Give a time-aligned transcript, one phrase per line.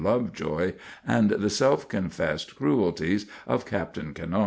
[0.03, 0.73] Lovejoy,
[1.05, 4.39] and the self confessed cruelties of Captain Canot.